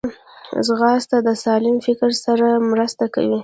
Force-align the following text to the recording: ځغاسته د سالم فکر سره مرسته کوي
ځغاسته 0.65 1.17
د 1.27 1.29
سالم 1.43 1.77
فکر 1.85 2.11
سره 2.25 2.47
مرسته 2.71 3.05
کوي 3.15 3.39